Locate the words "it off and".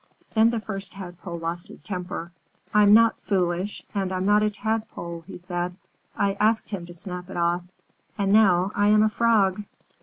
7.29-8.33